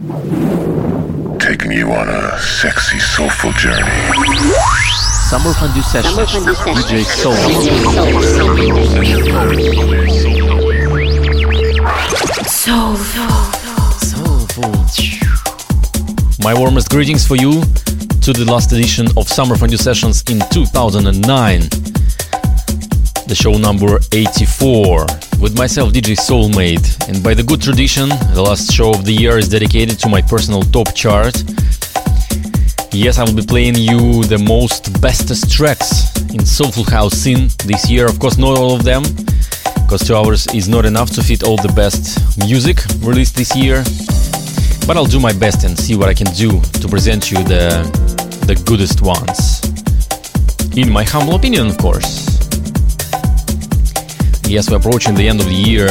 [0.00, 3.84] Taking you on a sexy, soulful journey.
[5.28, 6.16] Summer Fondue Sessions.
[6.16, 7.34] DJ Soul.
[12.48, 13.28] Soulful.
[16.42, 17.60] My warmest greetings for you
[18.22, 21.60] to the last edition of Summer Fondue Sessions in 2009.
[23.26, 25.04] The show number 84
[25.40, 27.08] with myself DJ Soulmate.
[27.08, 30.20] And by the good tradition, the last show of the year is dedicated to my
[30.20, 31.42] personal top chart.
[32.92, 37.90] Yes, I will be playing you the most bestest tracks in Soulful House scene this
[37.90, 38.06] year.
[38.06, 39.02] Of course, not all of them,
[39.84, 43.82] because two hours is not enough to fit all the best music released this year.
[44.86, 47.82] But I'll do my best and see what I can do to present you the
[48.46, 49.60] the goodest ones.
[50.76, 52.29] In my humble opinion, of course.
[54.50, 55.86] Yes, we're approaching the end of the year,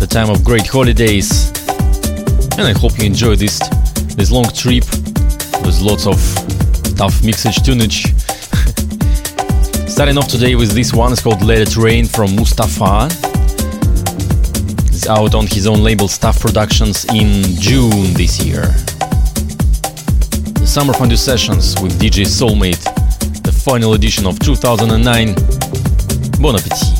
[0.00, 1.50] the time of great holidays,
[2.56, 3.58] and I hope you enjoy this
[4.16, 4.84] this long trip
[5.60, 6.16] with lots of
[6.96, 8.08] tough mixage tunage.
[9.90, 13.08] Starting off today with this one, it's called Let It Rain from Mustafa.
[14.88, 18.62] It's out on his own label Stuff Productions in June this year.
[20.56, 22.82] The Summer Fondue Sessions with DJ Soulmate,
[23.42, 25.34] the final edition of 2009.
[26.40, 26.97] Bon appetit.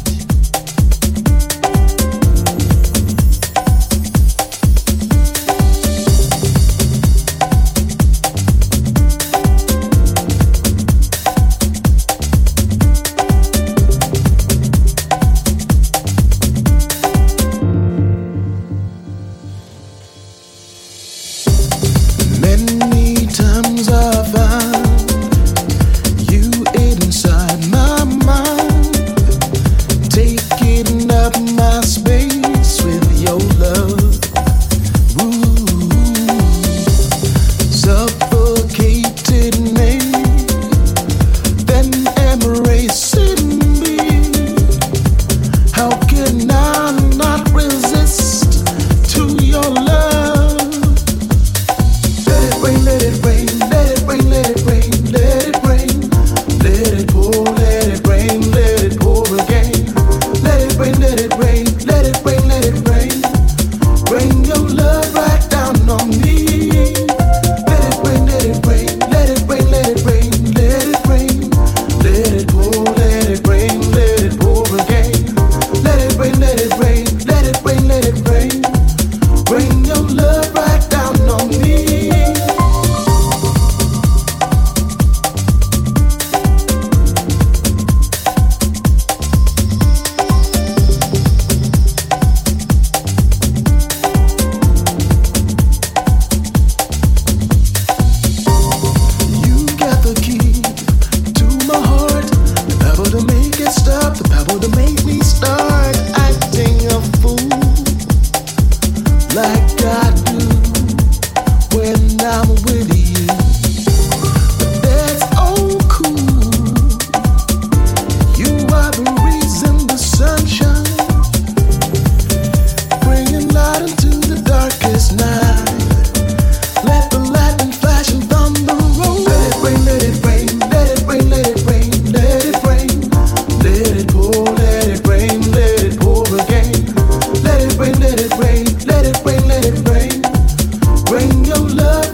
[141.74, 142.07] love.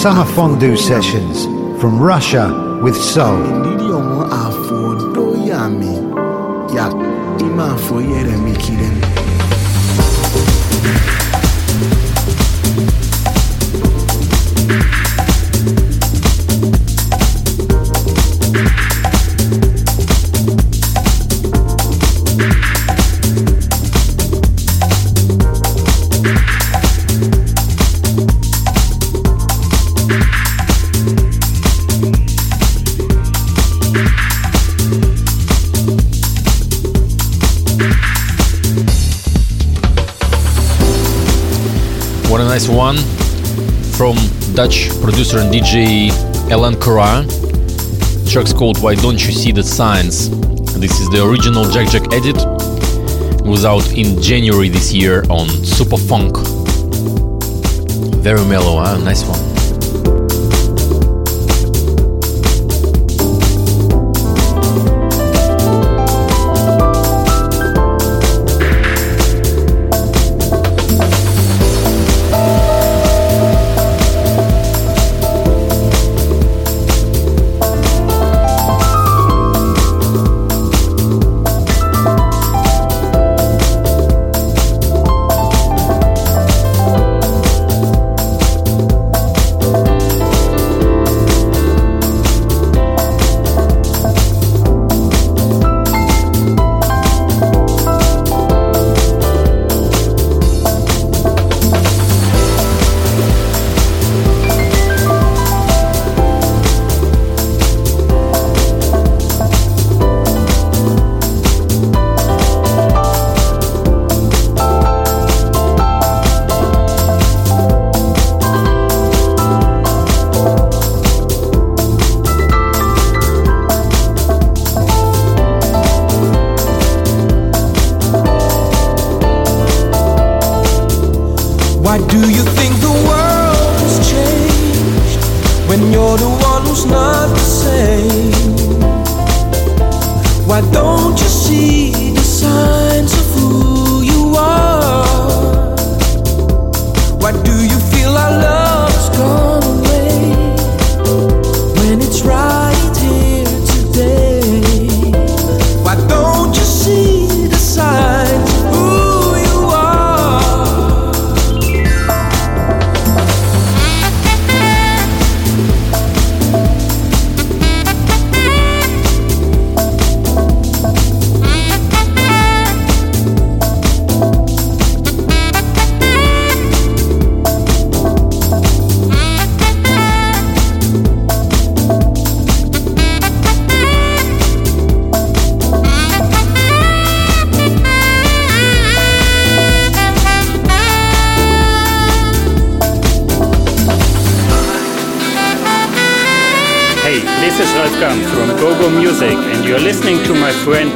[0.00, 1.44] Summer Fondue Sessions
[1.78, 3.36] from Russia with Soul.
[44.60, 46.10] Dutch producer and DJ
[46.50, 47.24] Alan Cora.
[48.30, 50.28] Track's called Why Don't You See the Signs?
[50.78, 52.36] This is the original Jack Jack edit.
[53.40, 56.36] It was out in January this year on Super Funk.
[58.20, 58.98] Very mellow, huh?
[58.98, 59.49] Nice one.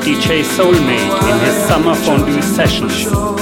[0.04, 3.33] DJ Soulmate in his summer fondue sessions.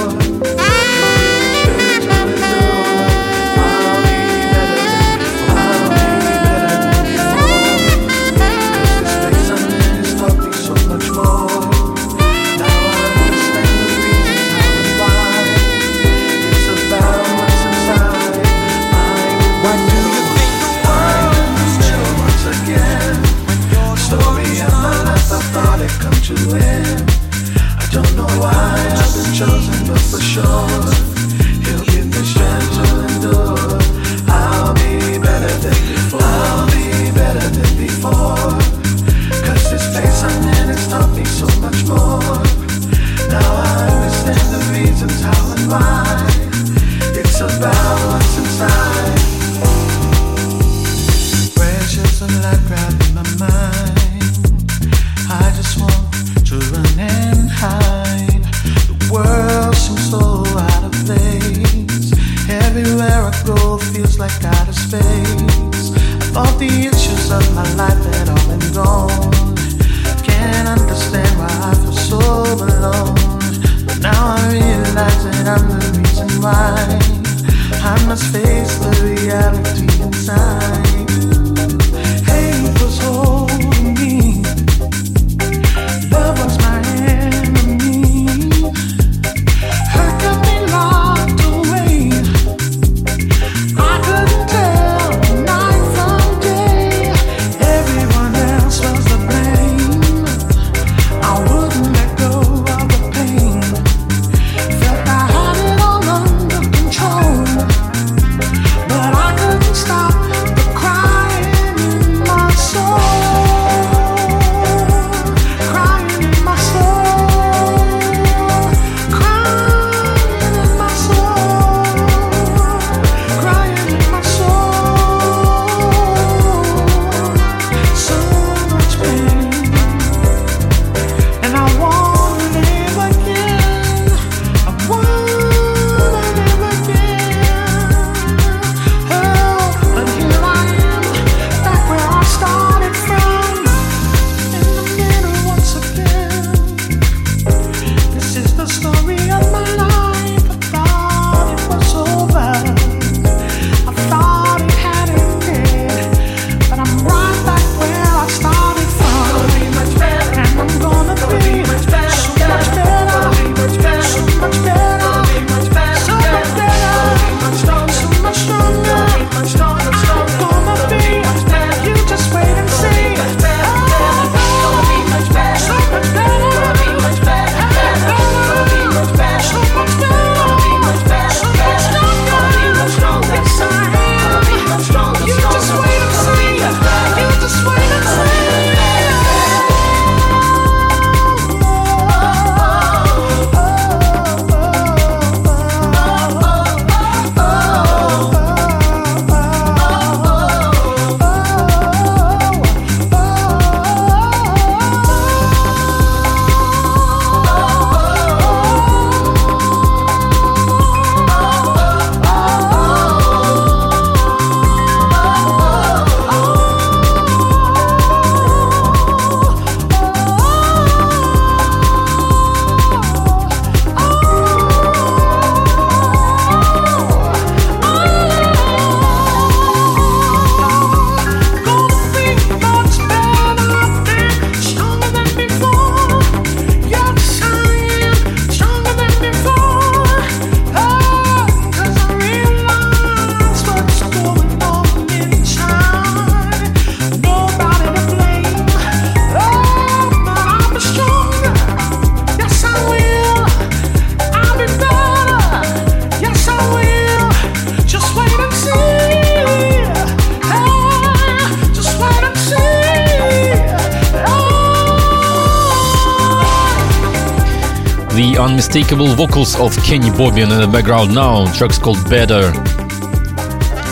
[269.59, 271.45] Of Kenny Bobien in the background now.
[271.53, 272.51] Track's called Better.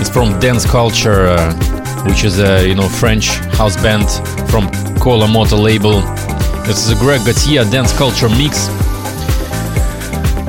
[0.01, 1.53] It's from Dance Culture, uh,
[2.05, 4.09] which is a you know French house band
[4.49, 6.01] from Kola Motor label.
[6.65, 8.67] This is a Greg Garcia Dance Culture mix.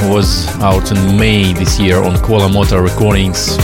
[0.02, 3.56] It was out in May this year on Kola Motor Recordings.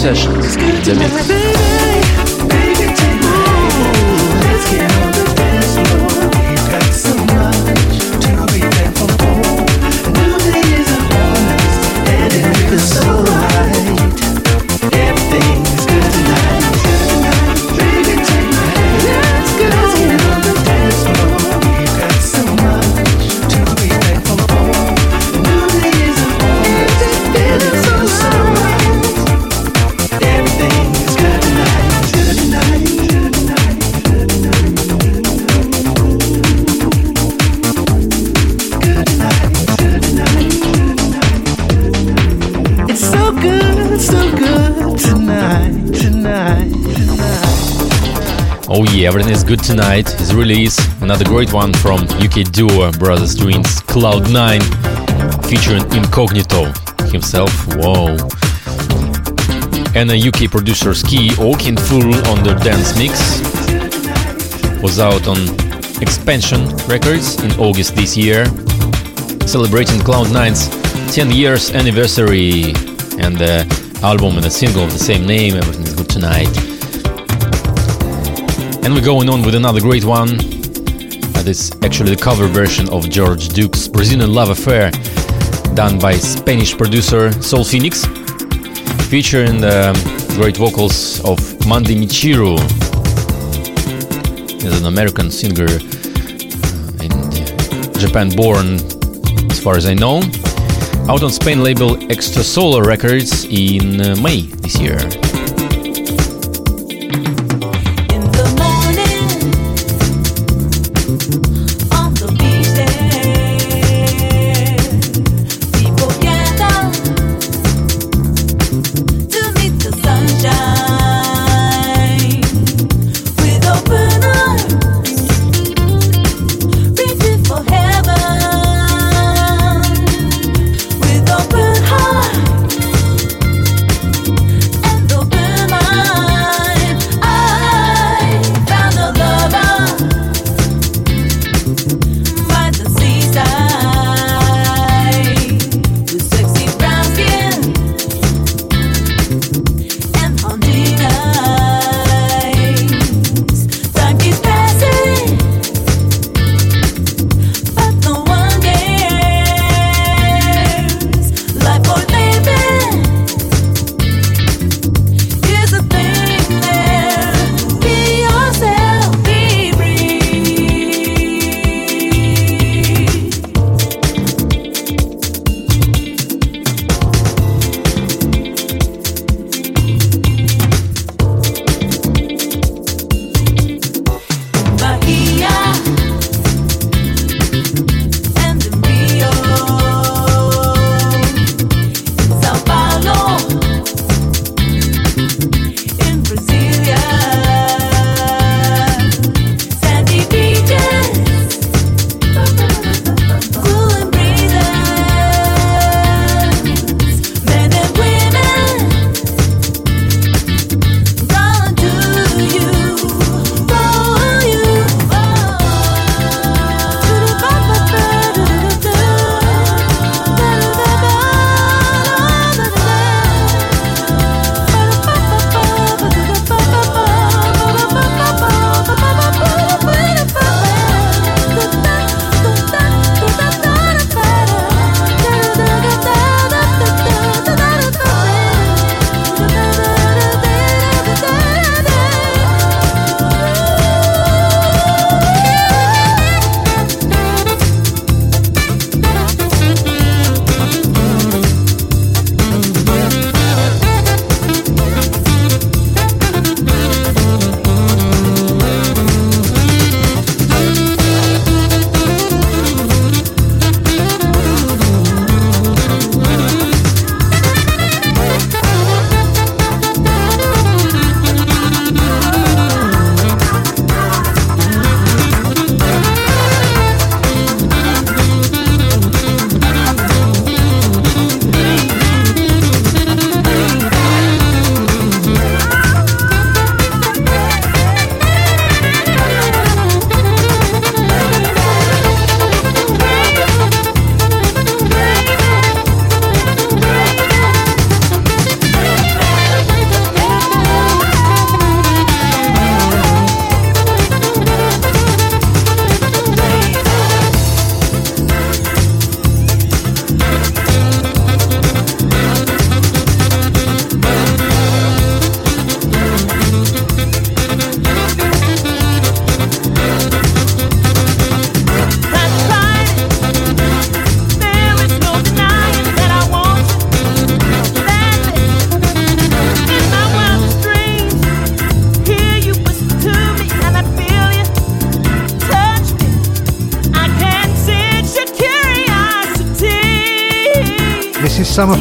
[0.00, 0.56] sessions.
[49.50, 54.60] Good Tonight, his release, another great one from UK duo uh, Brothers Twins, Cloud9,
[55.48, 56.66] featuring Incognito
[57.10, 58.16] himself, whoa.
[59.96, 63.40] And a UK producer Ski Oakin Full on their dance mix
[64.80, 65.38] was out on
[66.00, 68.46] Expansion Records in August this year,
[69.48, 70.68] celebrating Cloud9's
[71.12, 72.66] 10 years anniversary
[73.18, 73.66] and the
[74.04, 76.69] album and a single of the same name, Everything is Good Tonight.
[78.82, 80.36] And we're going on with another great one.
[81.34, 84.90] That is actually the cover version of George Duke's Brazilian Love Affair,
[85.74, 88.06] done by Spanish producer Soul Phoenix,
[89.08, 89.92] featuring the
[90.36, 92.58] great vocals of Monday Michiru.
[94.62, 98.76] He's an American singer uh, in Japan born,
[99.50, 100.22] as far as I know.
[101.08, 104.98] Out on Spain label Extra Solar Records in uh, May this year.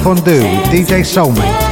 [0.10, 1.69] Fondue DJ Soulmate.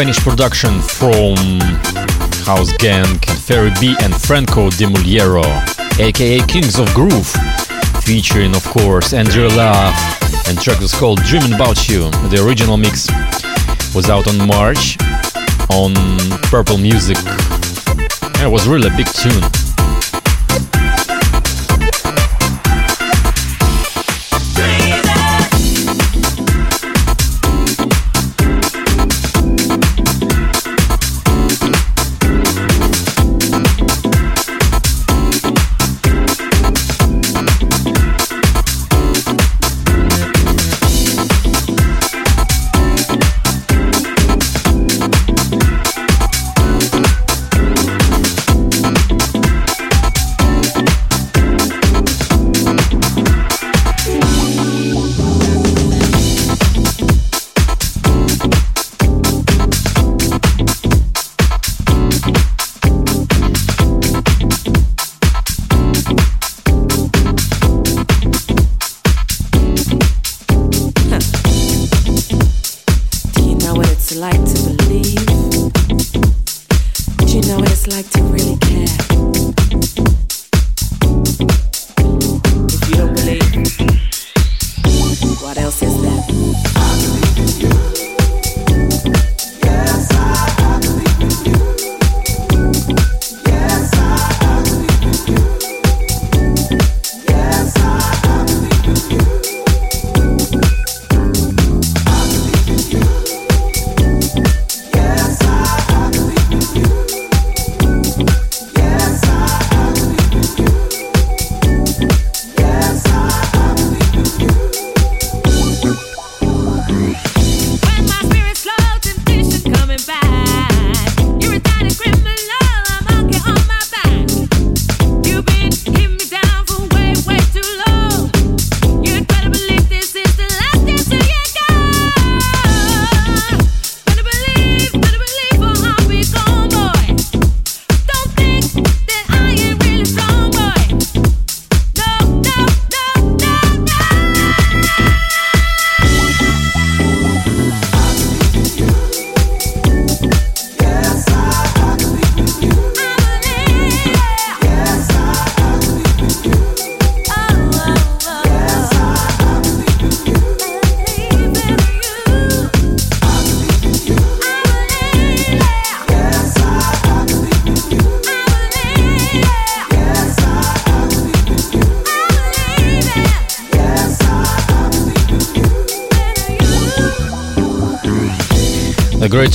[0.00, 1.36] Spanish production from
[2.46, 5.44] House Gang, Ferry B and Franco de Mulero,
[6.00, 7.28] aka Kings of Groove,
[8.02, 9.92] featuring of course Andrew Love,
[10.48, 12.08] and track was called Dreaming About You.
[12.30, 13.08] The original mix
[13.94, 14.96] was out on March
[15.68, 15.92] on
[16.48, 17.18] Purple Music.
[17.18, 19.69] and It was really a big tune.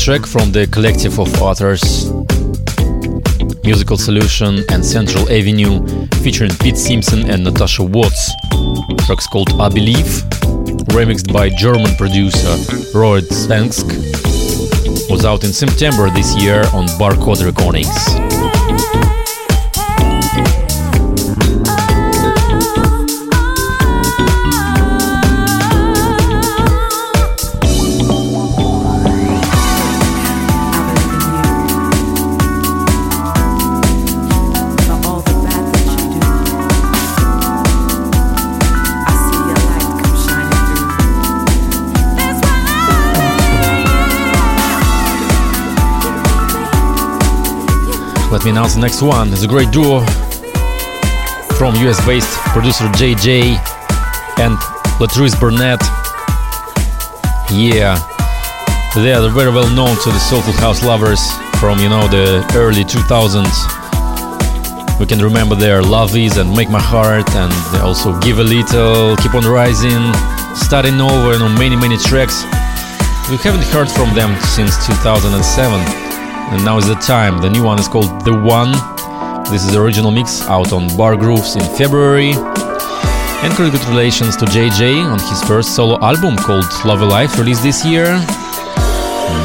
[0.06, 2.12] Track from the collective of authors
[3.64, 5.84] Musical Solution and Central Avenue
[6.22, 8.32] featuring Pete Simpson and Natasha Watts.
[9.08, 10.22] Track's called I Believe,
[10.94, 12.56] remixed by German producer
[12.94, 13.90] Roy Svensk.
[15.10, 18.25] Was out in September this year on Barcode Recordings.
[48.46, 49.34] Let me announce the next one.
[49.34, 50.06] It's a great duo
[51.58, 53.58] from US based producer JJ
[54.38, 54.54] and
[55.02, 55.82] Latrice Burnett.
[57.50, 57.98] Yeah,
[58.94, 61.20] they are very well known to the soulful house lovers
[61.60, 63.50] from you know the early 2000s.
[65.00, 69.16] We can remember their Lovies and Make My Heart, and they also Give a Little,
[69.18, 70.14] Keep on Rising,
[70.54, 72.44] Starting Over, you know, many many tracks.
[73.28, 76.05] We haven't heard from them since 2007,
[76.52, 77.42] and now is the time.
[77.42, 78.72] The new one is called The One.
[79.52, 82.34] This is the original mix out on Bar Grooves in February.
[82.34, 88.06] And congratulations to JJ on his first solo album called Love Alive, released this year.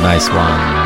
[0.03, 0.80] Nice one.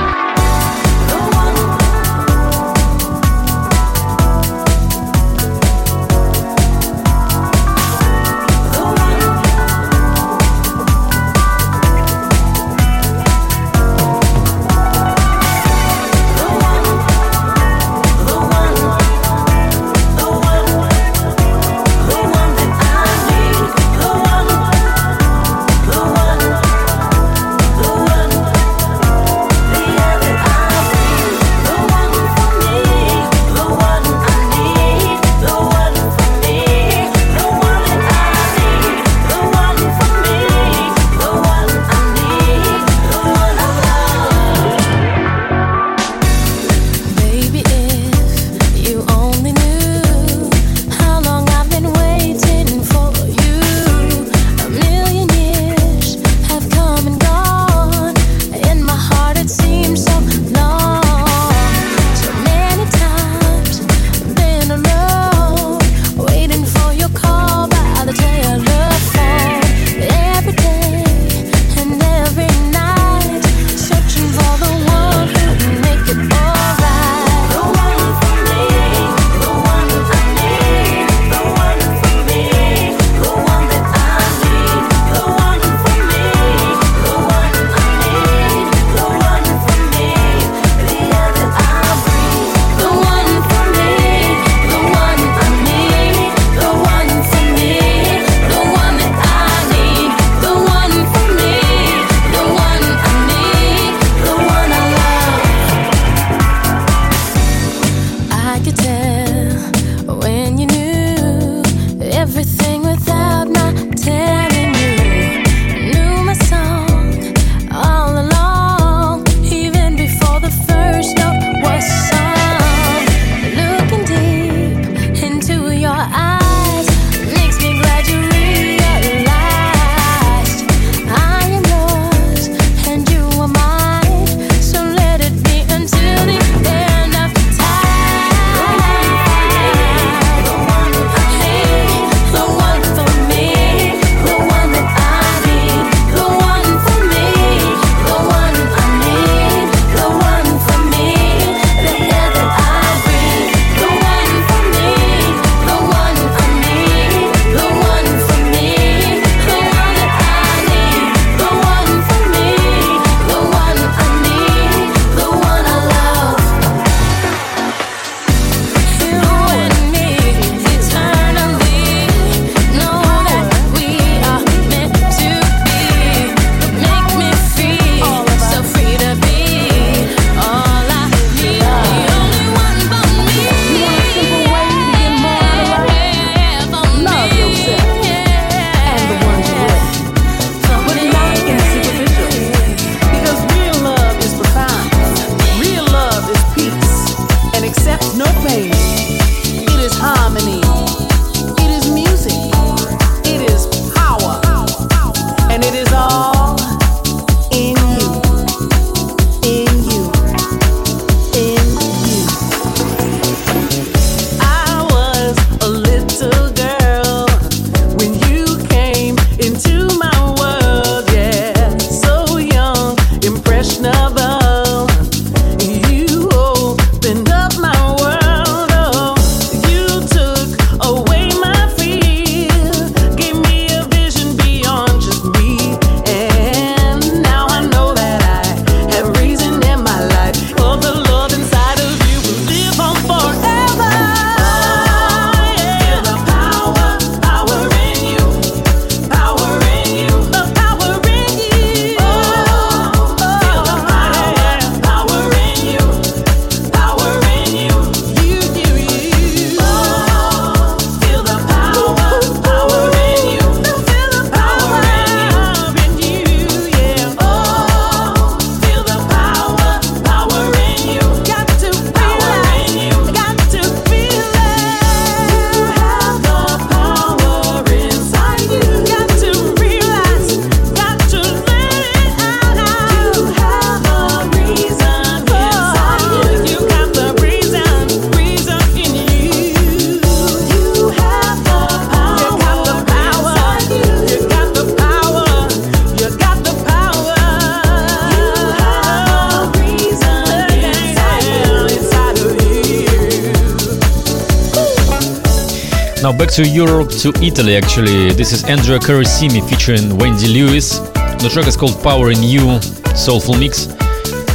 [307.04, 308.12] To Italy actually.
[308.12, 310.78] This is Andrea Carissimi featuring Wendy Lewis.
[311.20, 312.58] The track is called Power in You,
[312.96, 313.68] Soulful Mix.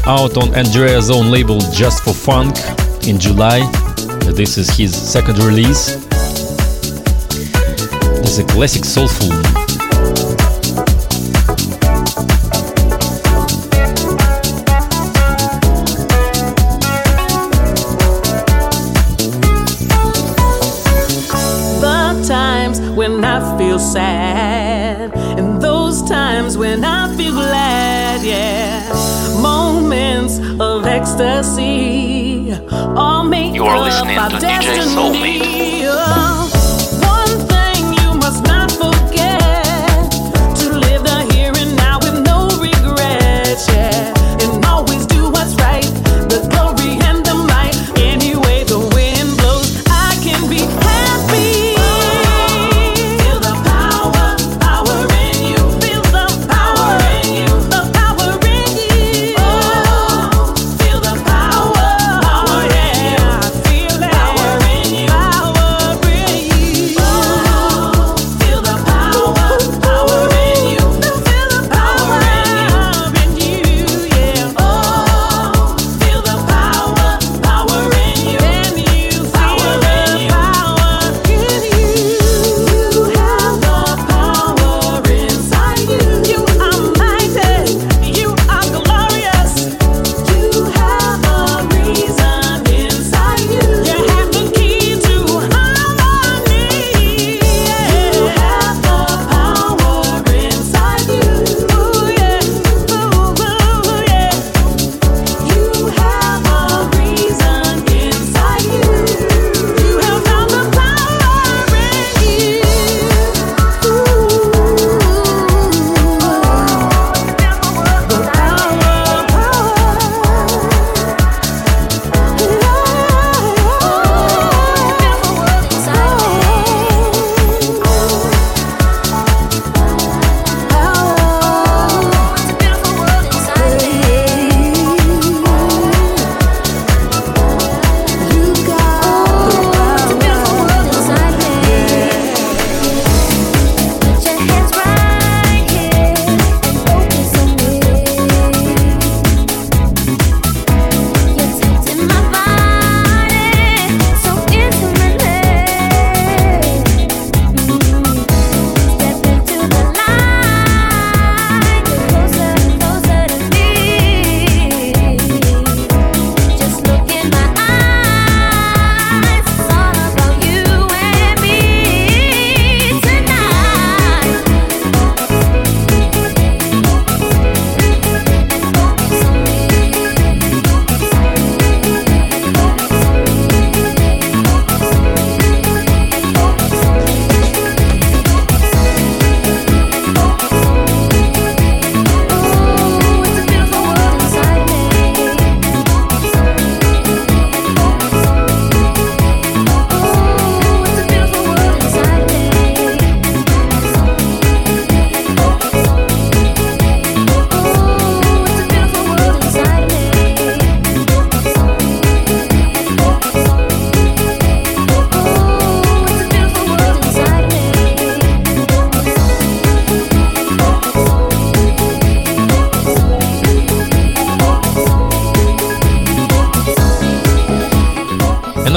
[0.05, 2.55] Out on Andrea's own label Just for Funk
[3.07, 3.59] in July.
[4.35, 5.95] This is his second release.
[8.21, 9.58] This is a classic soulful
[23.93, 28.87] sad, and those times when I feel glad, yeah.
[29.41, 35.48] Moments of ecstasy, all make you are listening to DJ Soulmate.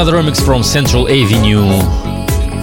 [0.02, 1.62] Another remix from Central Avenue.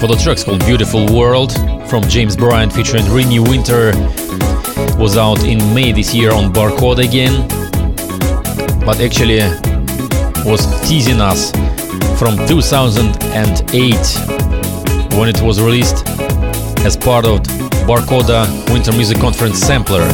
[0.01, 1.53] For the track's called Beautiful World
[1.87, 3.93] from James Bryant featuring Renew Winter.
[4.97, 7.47] Was out in May this year on Barcode again,
[8.85, 9.39] but actually
[10.43, 11.51] was teasing us
[12.19, 16.05] from 2008 when it was released
[16.83, 17.39] as part of
[17.87, 20.05] Barcoda Winter Music Conference sampler.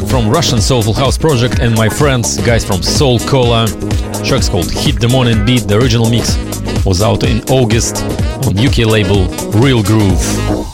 [0.00, 3.66] Track from Russian Soulful House Project and my friends, guys from Soul Cola.
[4.24, 5.68] Track's called Hit the Morning Beat.
[5.68, 6.34] The original mix
[6.86, 8.02] was out in August
[8.46, 10.71] on UK label Real Groove.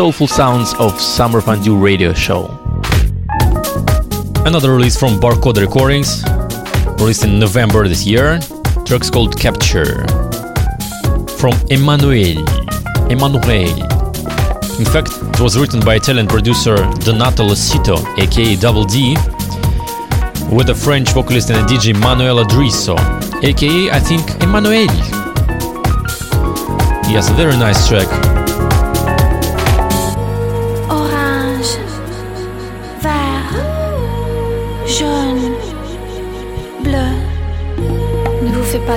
[0.00, 2.46] Soulful sounds of Summer Fondue Radio Show.
[4.46, 6.24] Another release from Barcode Recordings,
[6.98, 8.40] released in November this year.
[8.86, 10.06] Track's called Capture.
[11.36, 12.42] From Emanuele.
[13.10, 13.76] Emanuele.
[14.78, 19.18] In fact, it was written by Italian producer Donato Losito, aka Double D,
[20.50, 22.96] with a French vocalist and DJ Manuela Drisso,
[23.44, 24.22] aka I think
[27.12, 28.29] has a very nice track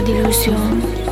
[0.04, 1.03] d'ilusions.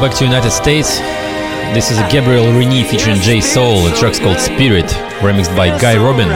[0.00, 0.98] Back to United States.
[1.72, 3.82] This is Gabriel Rene featuring J Soul.
[3.84, 4.84] The track's called Spirit,
[5.24, 6.28] remixed by Guy Robin.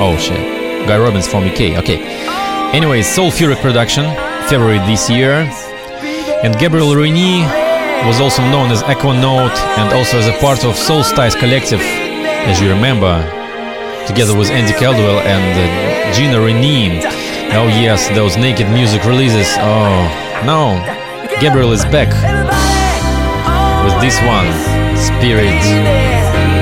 [0.00, 1.76] Oh shit, Guy Robin's from UK.
[1.82, 2.02] Okay.
[2.72, 4.04] Anyway, Soul Fury production,
[4.48, 5.48] February this year.
[6.42, 7.42] And Gabriel Rene
[8.08, 12.70] was also known as Equinote and also as a part of Soulstice Collective, as you
[12.70, 13.20] remember,
[14.08, 17.04] together with Andy Caldwell and uh, Gina Rene.
[17.52, 19.46] Oh yes, those naked music releases.
[19.58, 20.80] Oh no,
[21.38, 22.73] Gabriel is back
[23.84, 24.48] with this one,
[24.96, 26.53] Spirit.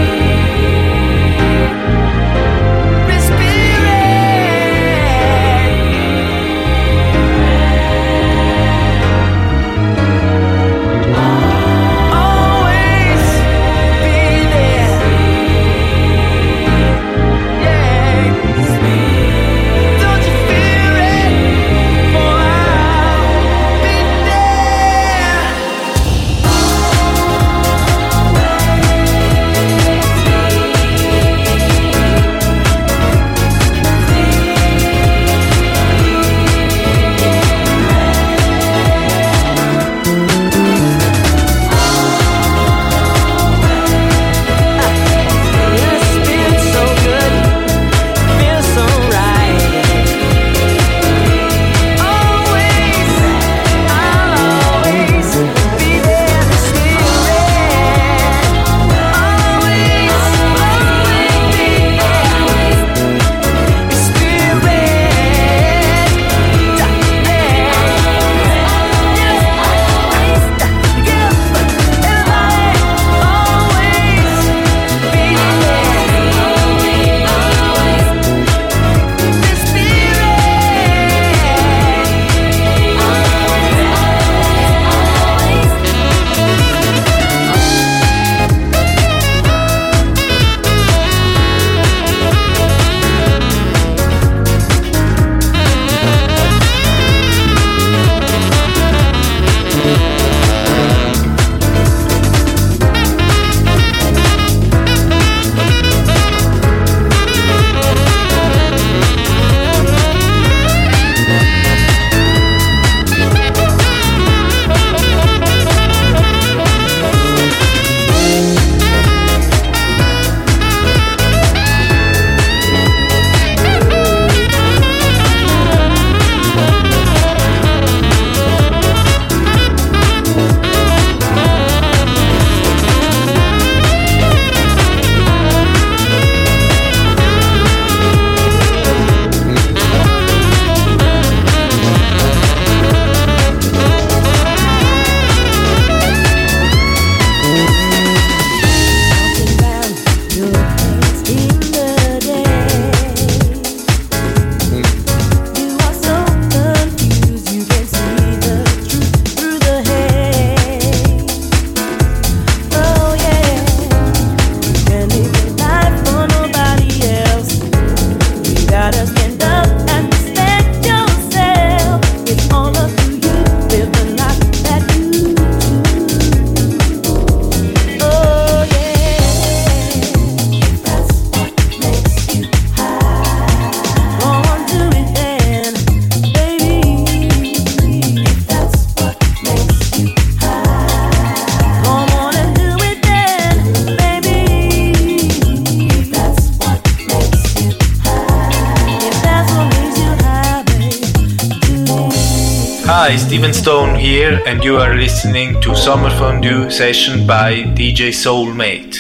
[203.33, 208.92] Steven Stone here, and you are listening to Summer Fondue Session by DJ Soulmate.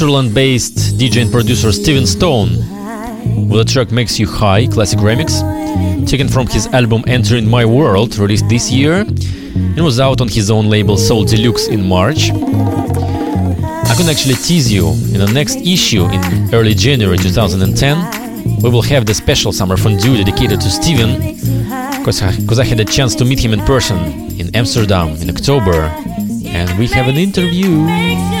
[0.00, 2.56] Switzerland based DJ and producer Steven Stone
[3.50, 5.42] with the track Makes You High classic remix,
[6.08, 10.50] taken from his album Entering My World, released this year, and was out on his
[10.50, 12.30] own label Soul Deluxe in March.
[12.30, 18.62] I can actually tease you in the next issue in early January 2010.
[18.62, 21.36] We will have the special summer fondue dedicated to Steven,
[21.98, 23.98] because I had a chance to meet him in person
[24.40, 25.92] in Amsterdam in October,
[26.46, 28.39] and we have an interview.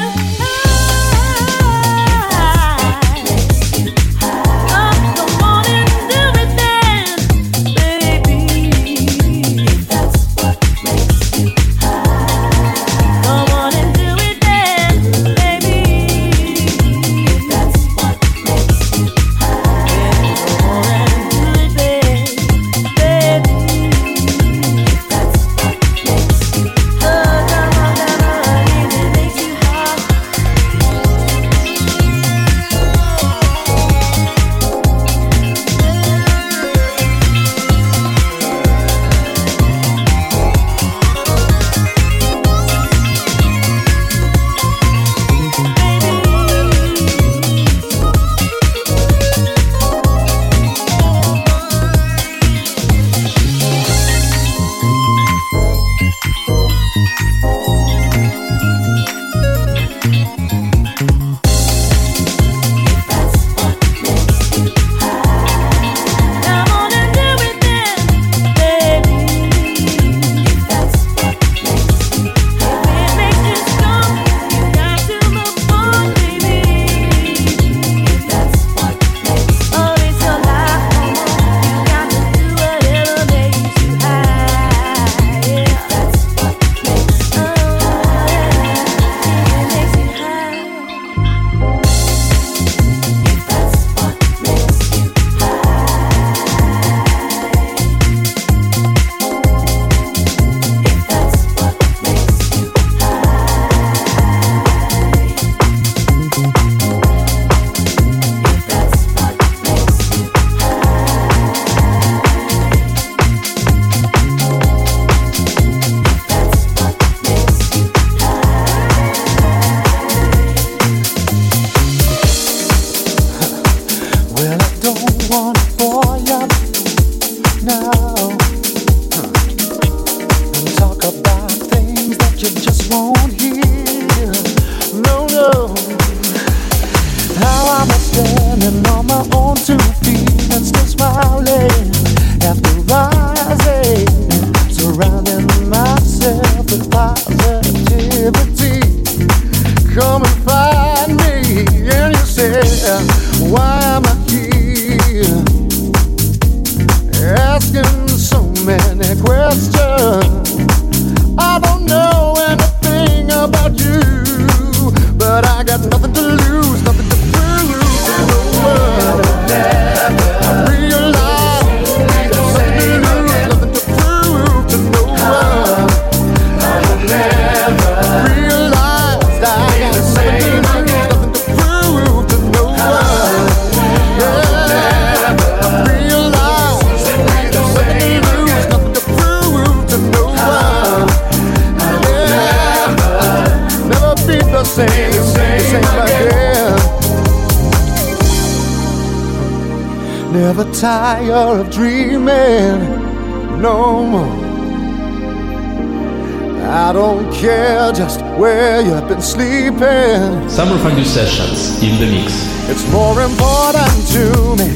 [210.60, 212.34] Summer Fondue Sessions in the mix.
[212.68, 214.68] It's more important to me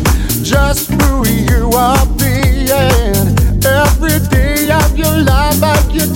[0.42, 3.36] just who you are being.
[3.62, 5.60] Every day of your life,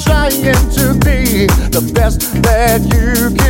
[0.02, 0.40] trying
[0.72, 3.47] to be the best that you can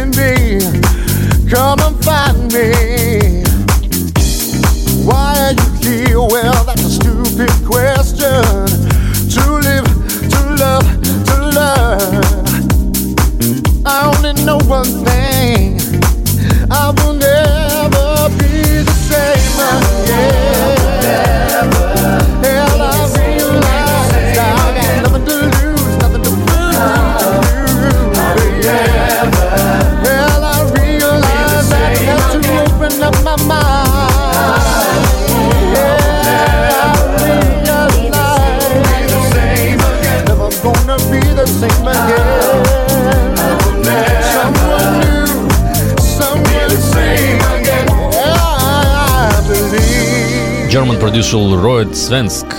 [50.89, 52.51] German producer Royd Svensk,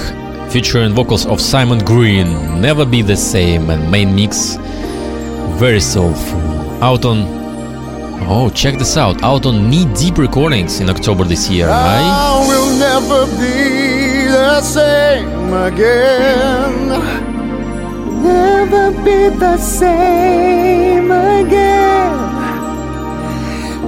[0.51, 4.57] featuring vocals of Simon Green, Never Be the Same, and main mix,
[5.57, 6.39] very soulful.
[6.84, 7.25] Out on,
[8.30, 11.69] oh, check this out, out on Knee Deep Recordings in October this year.
[11.69, 16.89] I will never be the same again.
[18.21, 22.13] Never be the same again.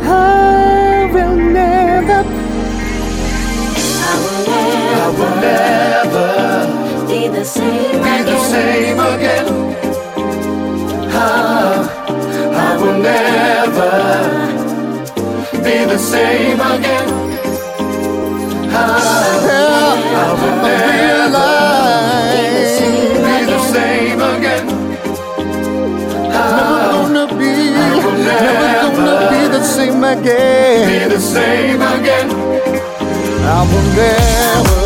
[0.02, 2.41] I will never.
[5.12, 8.52] I will never, I will never be the same be the again.
[8.54, 9.48] same again.
[11.14, 11.80] Ah,
[12.54, 13.92] I will never
[15.64, 17.08] be the same again.
[18.72, 18.80] Ah,
[20.16, 21.52] I will never
[22.32, 22.46] be
[23.52, 24.66] the same again.
[26.32, 27.52] Ah, Never gonna be.
[27.52, 30.88] I will Never gonna be the same again.
[30.88, 32.28] be the same again.
[33.44, 34.80] I will never,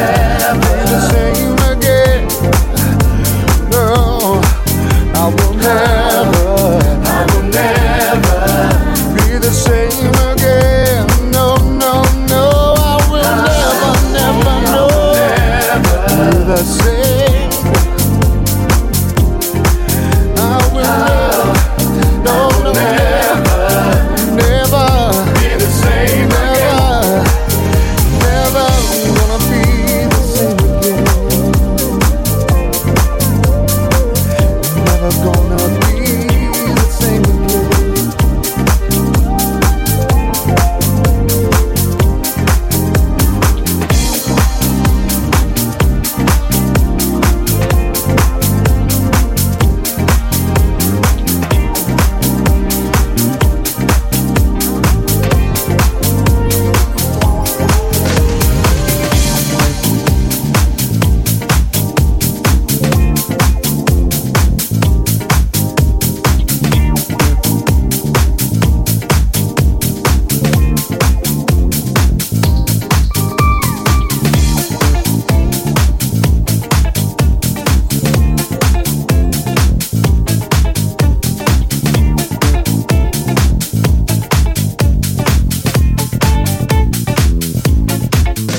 [0.00, 1.57] I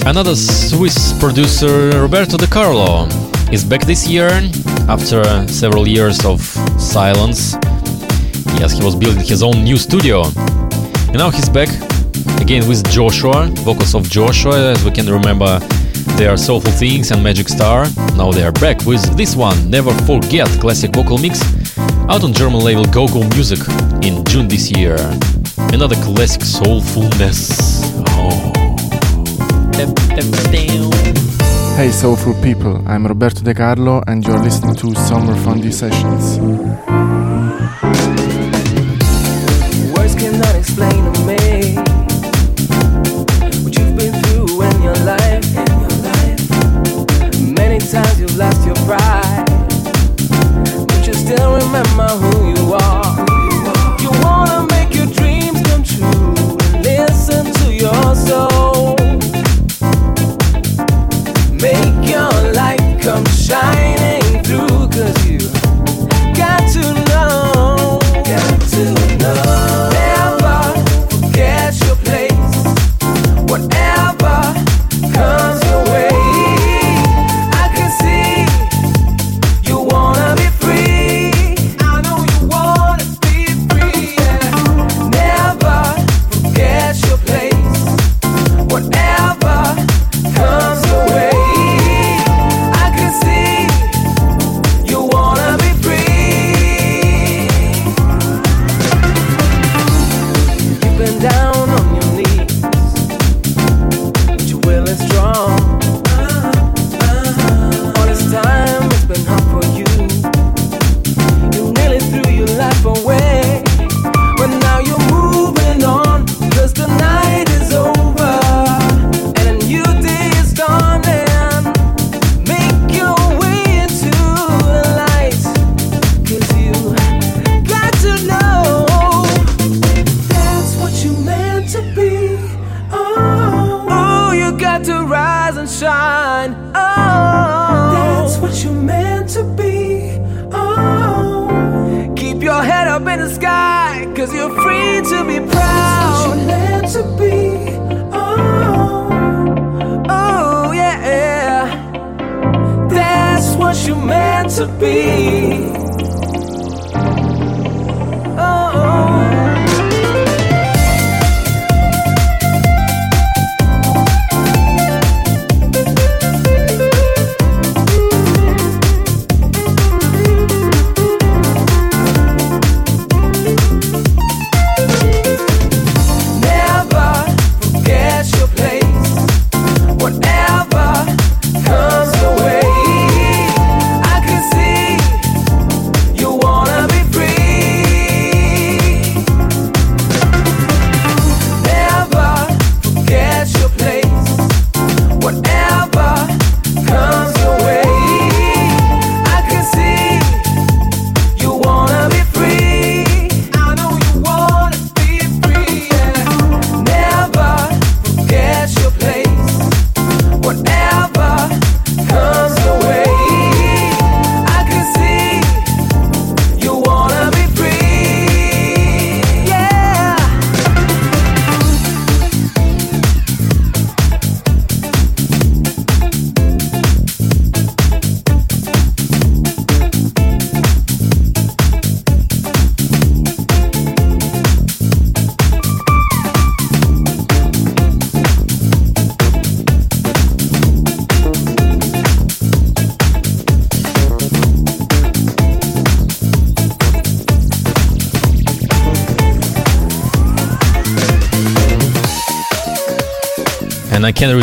[0.09, 3.07] Another Swiss producer, Roberto De Carlo,
[3.51, 4.31] is back this year
[4.87, 6.41] after several years of
[6.81, 7.53] silence.
[8.57, 10.23] Yes, he was building his own new studio.
[11.09, 11.69] And now he's back
[12.41, 15.59] again with Joshua, vocals of Joshua, as we can remember
[16.17, 17.85] their Soulful Things and Magic Star.
[18.17, 21.39] Now they are back with this one, Never Forget, classic vocal mix,
[22.09, 23.59] out on German label Go Go Music
[24.01, 24.97] in June this year.
[25.71, 27.68] Another classic soulfulness.
[31.77, 36.88] Hey soulful people, I'm Roberto De Carlo and you're listening to Summer Fondue Sessions.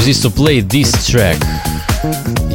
[0.07, 1.36] I to play this track.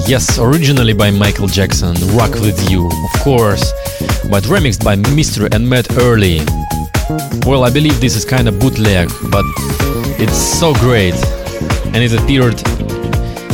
[0.08, 3.74] Yes, originally by Michael Jackson, Rock With You, of course,
[4.30, 5.54] but remixed by Mr.
[5.54, 6.40] and Matt Early.
[7.46, 9.44] Well, I believe this is kind of bootleg, but
[10.18, 11.14] it's so great,
[11.94, 12.54] and it appeared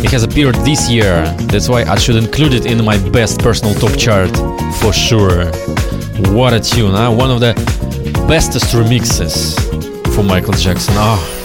[0.03, 3.73] it has appeared this year, that's why I should include it in my best personal
[3.73, 4.29] top chart
[4.79, 5.45] for sure.
[6.35, 7.11] What a tune, huh?
[7.11, 7.55] One of the
[8.27, 9.57] bestest remixes
[10.13, 10.93] for Michael Jackson.
[10.97, 11.36] Oh,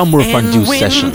[0.00, 1.12] Summer Fondue Sessions.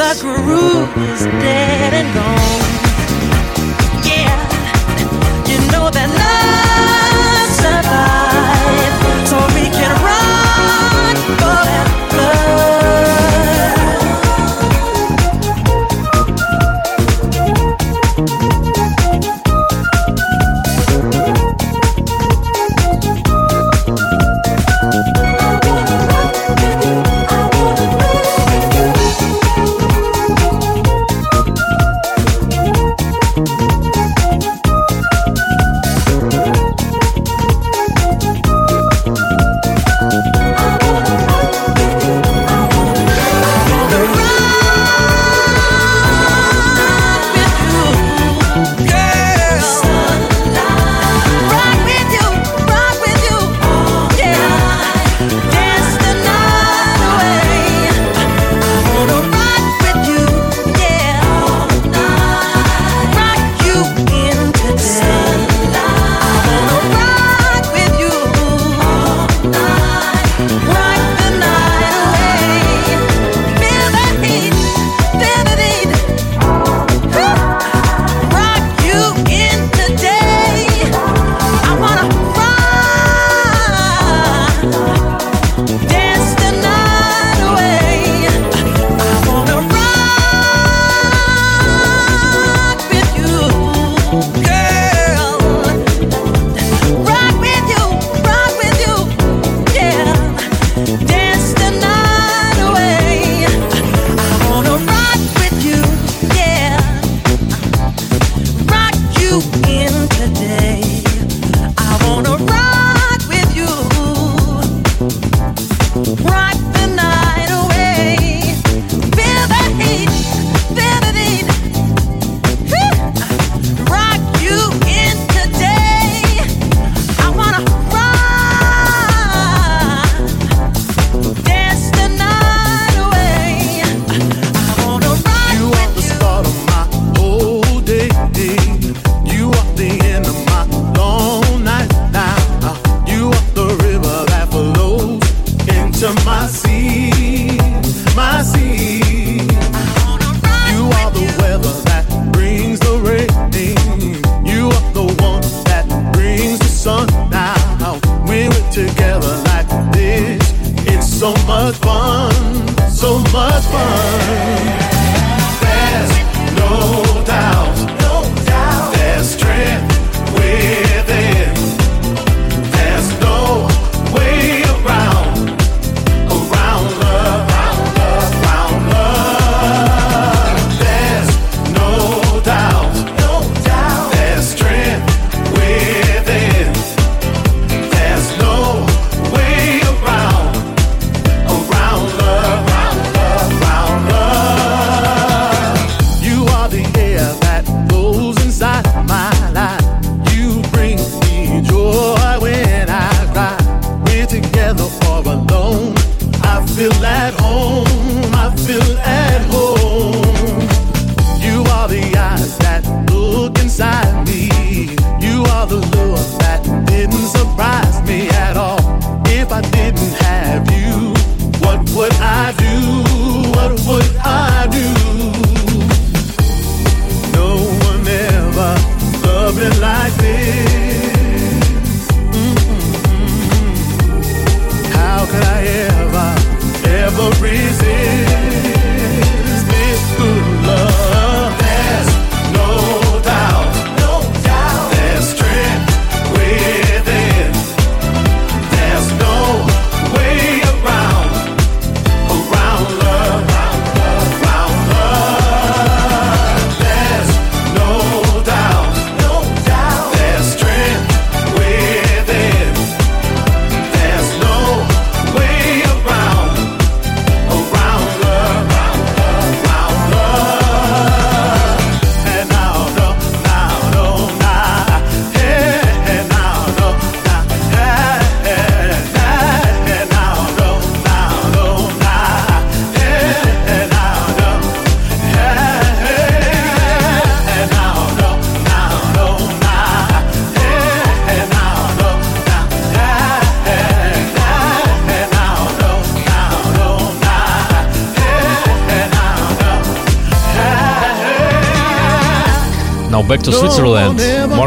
[163.72, 164.85] fun.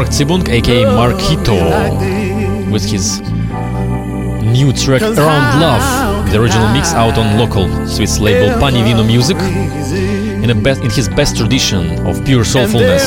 [0.09, 1.53] Mark Zibung, aka Marquito,
[2.71, 3.21] with his
[4.41, 10.49] new track Around Love, the original mix out on local Swiss label Panivino Music, in,
[10.49, 13.05] in his best tradition of pure soulfulness.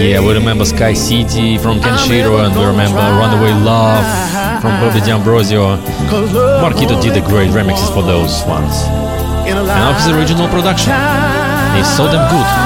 [0.00, 4.06] Yeah, we remember Sky City from Kenshiro, and we remember Runaway Love
[4.62, 5.76] from Bobby D'Ambrosio.
[6.62, 8.74] Marquito did the great remixes for those ones.
[9.50, 10.92] And now his original production
[11.74, 12.65] is so damn good.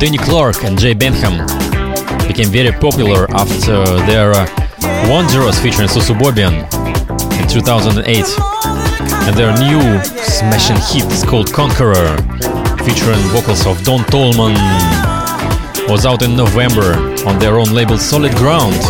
[0.00, 1.46] Danny Clark and Jay Benham
[2.26, 4.46] became very popular after their uh,
[5.06, 6.54] Wanderers featuring Sussubobian
[7.38, 8.24] in 2008
[9.28, 12.16] and their new smashing hit is called Conqueror
[12.82, 14.56] featuring vocals of Don Tolman
[15.86, 16.94] was out in November
[17.26, 18.80] on their own label Solid Ground.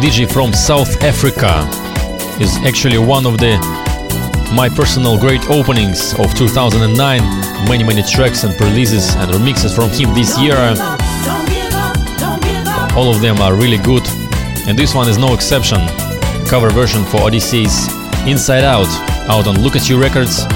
[0.00, 1.68] DJ from South Africa.
[2.40, 3.58] Is actually one of the
[4.56, 7.20] my personal great openings of 2009.
[7.68, 10.56] Many many tracks and releases and remixes from him this year.
[12.96, 14.02] All of them are really good,
[14.66, 15.80] and this one is no exception.
[16.46, 17.88] Cover version for Odyssey's
[18.26, 18.88] Inside Out
[19.28, 20.46] out on Look at You Records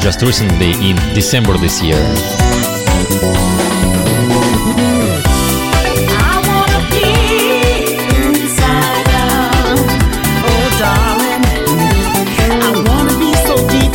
[0.00, 2.00] just recently in December this year.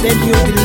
[0.10, 0.59] said you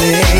[0.01, 0.32] rain.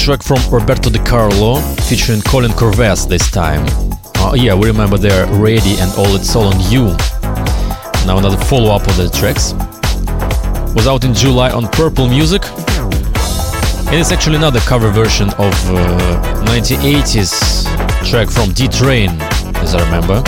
[0.00, 3.62] Track from Roberto De Carlo featuring Colin Corvez this time.
[4.16, 6.86] Uh, yeah, we remember their Ready and All It's All on You.
[8.06, 9.52] Now another follow up of the tracks.
[10.74, 12.42] Was out in July on Purple Music.
[13.88, 19.10] And it's actually another cover version of uh, 1980s track from D Train,
[19.60, 20.22] as I remember.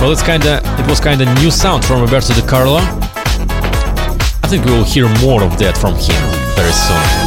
[0.00, 2.78] Well, it's kinda, it was kinda new sound from Roberto De Carlo.
[4.42, 6.22] I think we will hear more of that from him
[6.56, 7.25] very soon.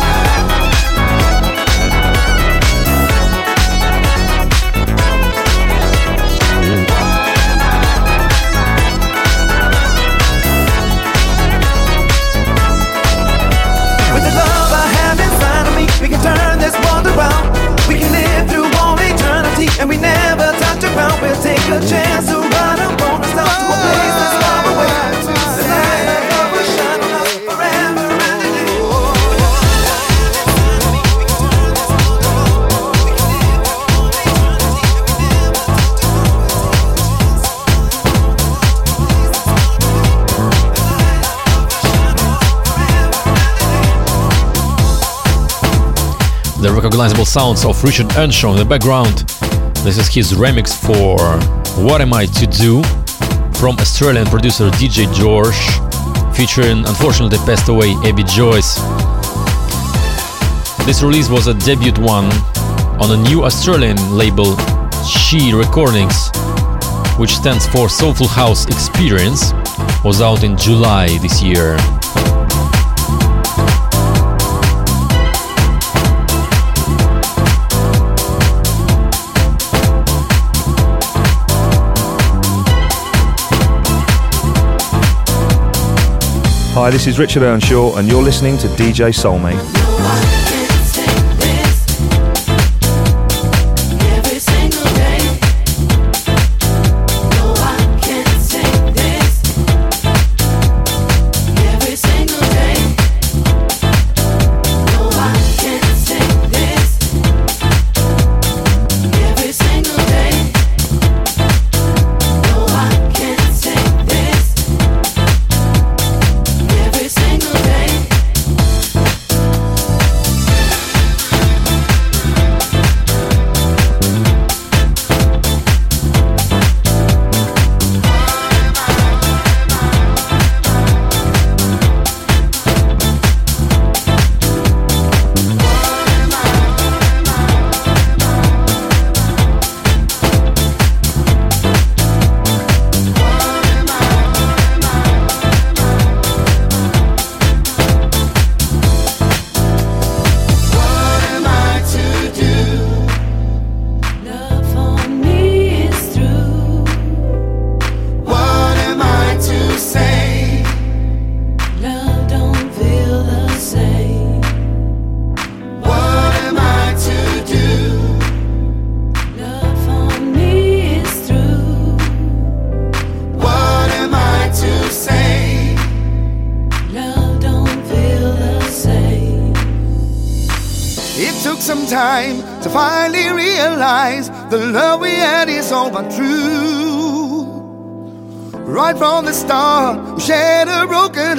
[46.99, 49.19] Recognizable sounds of Richard Earnshaw in the background.
[49.85, 51.17] This is his remix for
[51.81, 52.83] What Am I to Do
[53.57, 55.55] from Australian producer DJ George,
[56.35, 58.75] featuring unfortunately passed away Abby Joyce.
[60.85, 62.25] This release was a debut one
[62.99, 64.57] on a new Australian label,
[65.05, 66.31] She Recordings,
[67.17, 69.53] which stands for Soulful House Experience,
[70.03, 71.77] was out in July this year.
[86.81, 89.78] Hi, this is Richard Earnshaw, and you're listening to DJ Soulmate.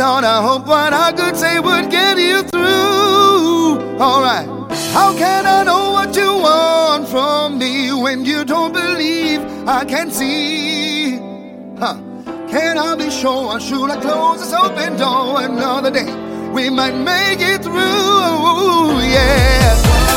[0.00, 0.24] Heart.
[0.24, 4.00] I hope what I could say would get you through.
[4.00, 4.48] Alright,
[4.92, 10.10] how can I know what you want from me when you don't believe I can
[10.10, 11.16] see?
[11.78, 11.96] Huh?
[12.48, 13.60] Can I be sure?
[13.60, 16.10] Should I close this open door another day?
[16.52, 20.09] We might make it through, yeah.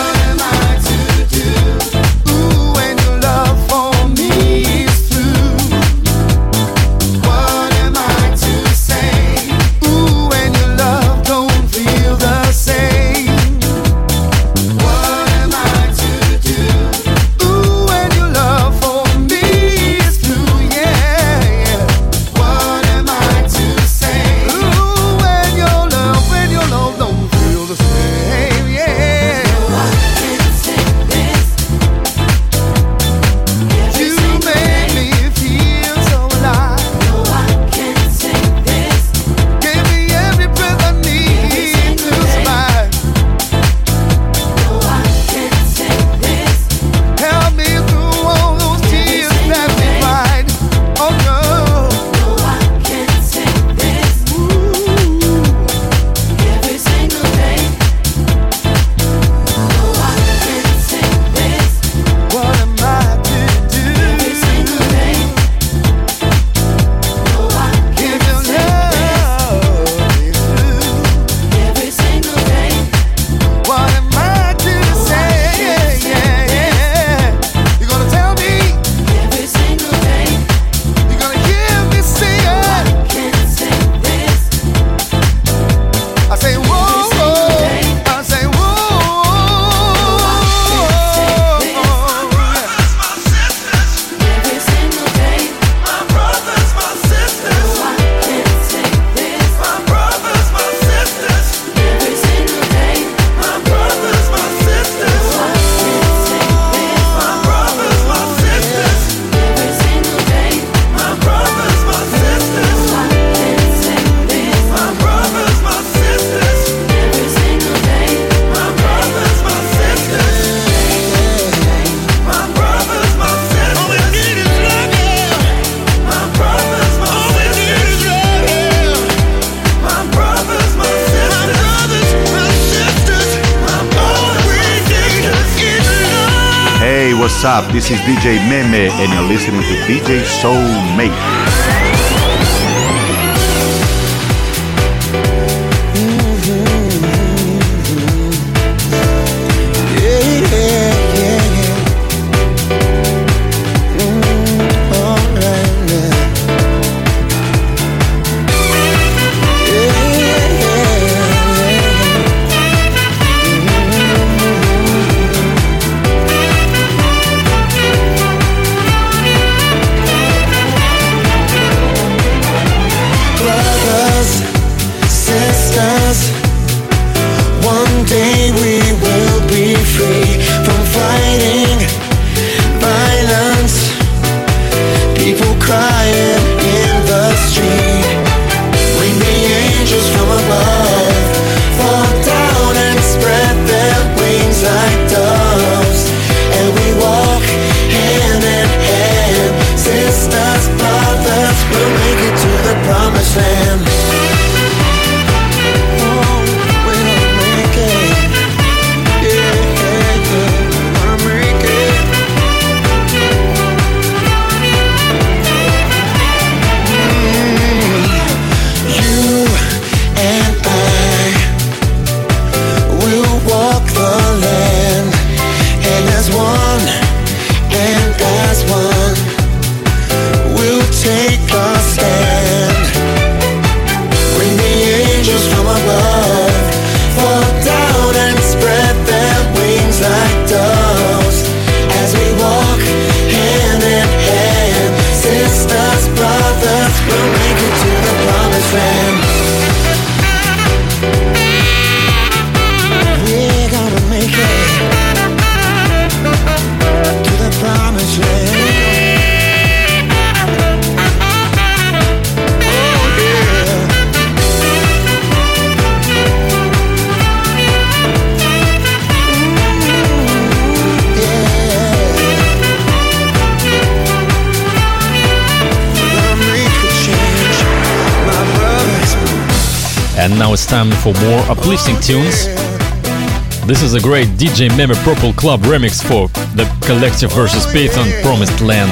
[282.13, 283.67] Uplifting tunes.
[283.67, 287.65] This is a great DJ Meme Purple Club remix for the Collective vs.
[287.67, 288.91] Python Promised Land.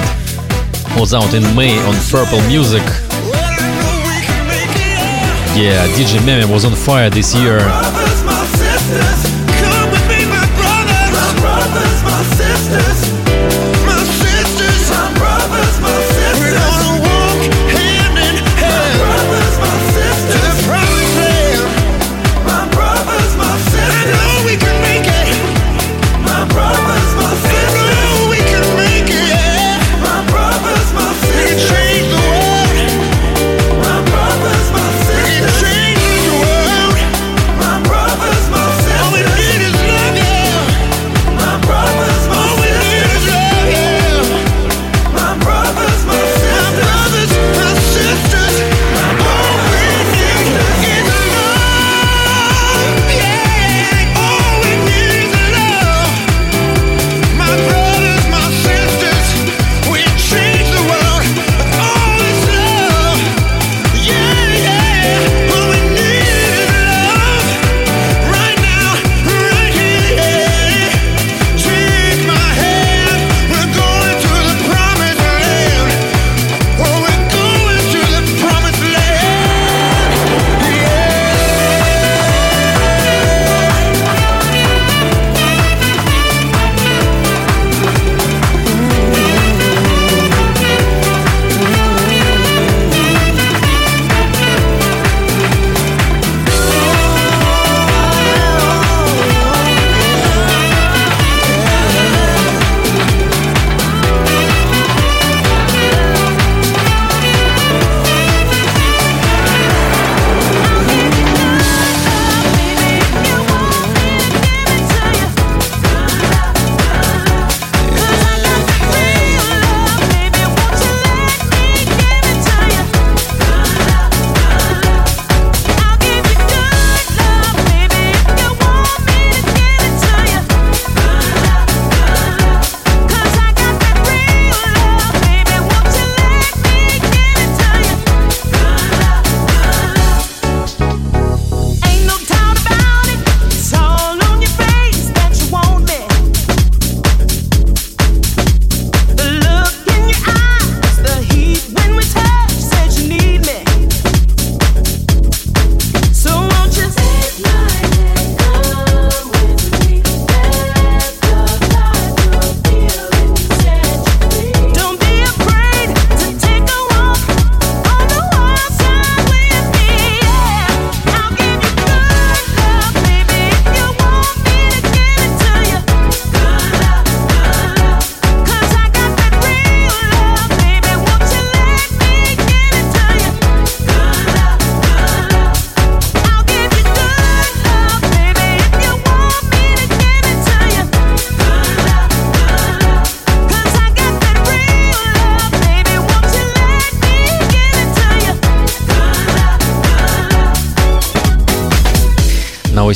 [1.00, 2.84] Was out in May on Purple Music.
[5.54, 7.60] Yeah, DJ Meme was on fire this year.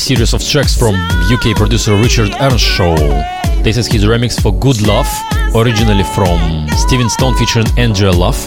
[0.05, 0.93] Series of tracks from
[1.33, 2.95] UK producer Richard Earnshaw.
[3.63, 5.07] This is his remix for Good Love,
[5.55, 8.37] originally from Steven Stone featuring Andrea Love.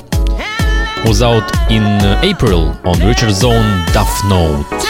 [1.05, 1.83] Was out in
[2.25, 4.88] April on Richard's own Duff Note.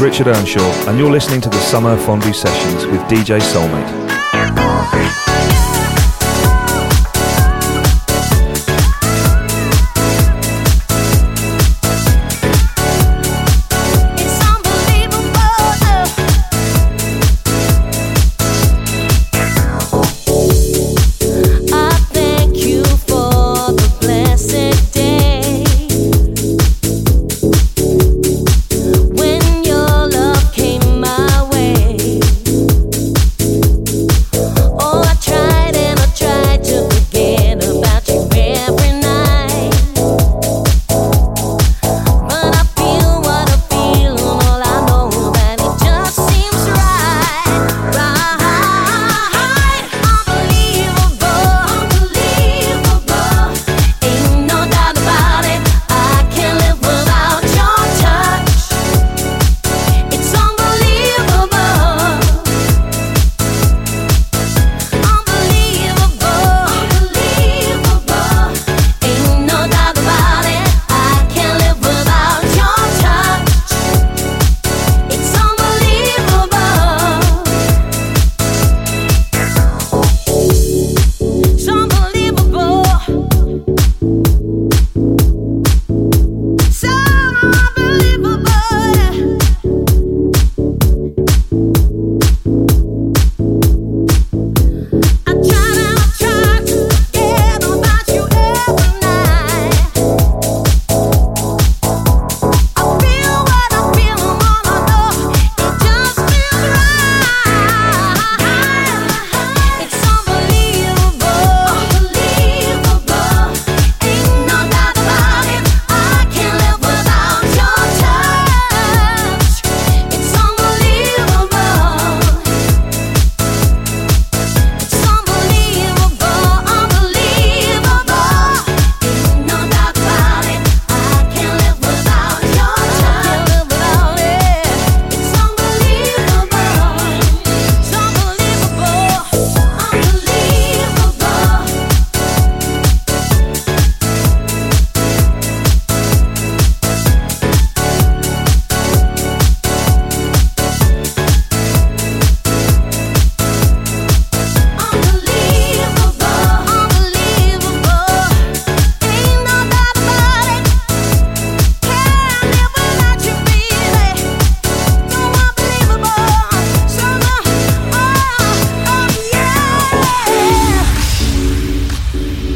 [0.00, 4.63] Richard Earnshaw, and you're listening to the Summer Fondue Sessions with DJ Soulmate.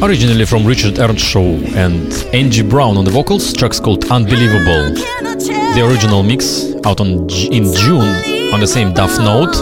[0.09, 4.95] originally from Richard Earnshaw and Angie Brown on the vocals, tracks called Unbelievable.
[5.75, 8.09] The original mix out on in June
[8.55, 9.55] on the same Duff note.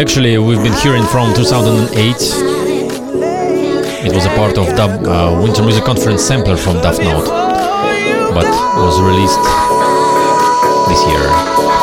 [0.00, 2.16] Actually, we've been hearing from 2008.
[4.06, 7.26] It was a part of Dub, uh, Winter Music Conference sampler from Duff Note,
[8.32, 8.46] but
[8.80, 9.44] was released
[10.88, 11.73] this year.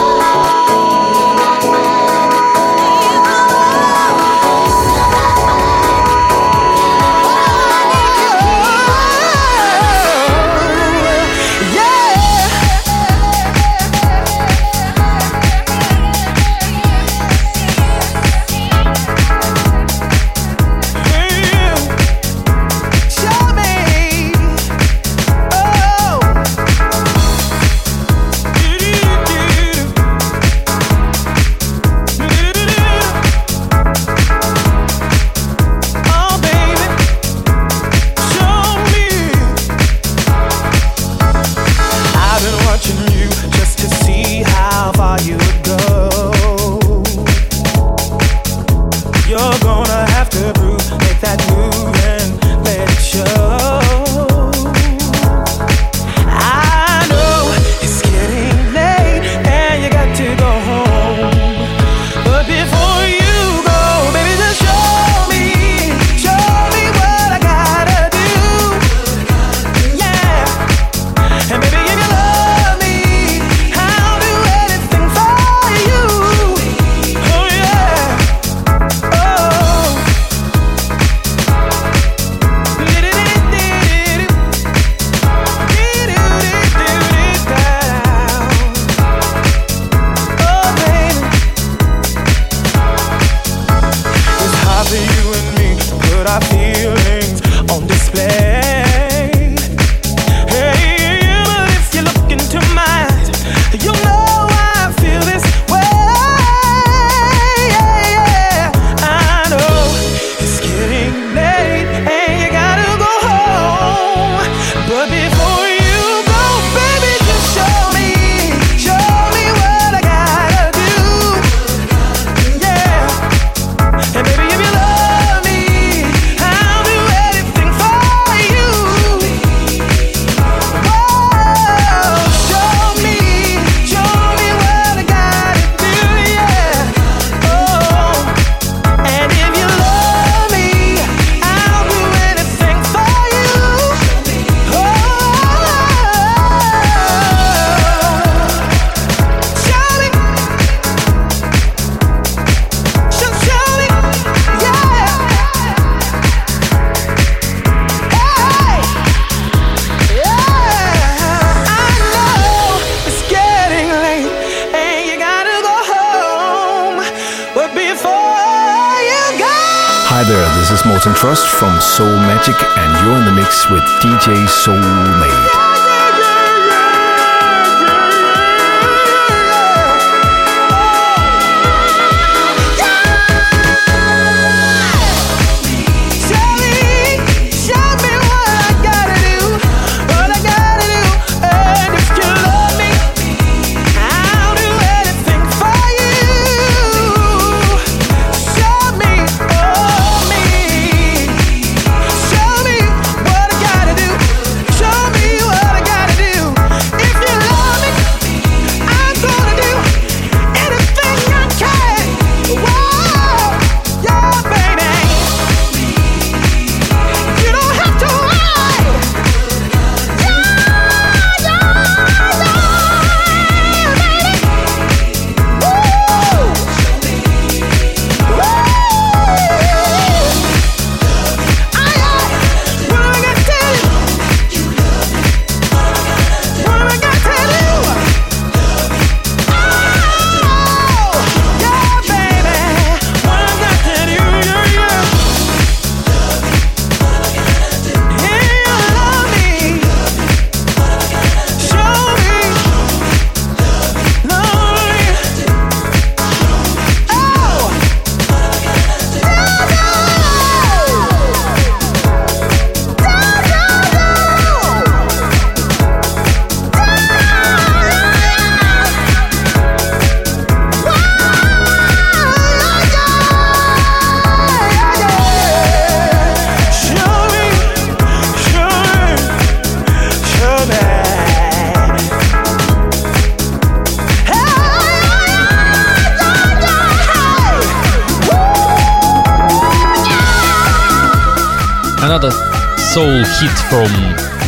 [293.42, 293.90] Hit from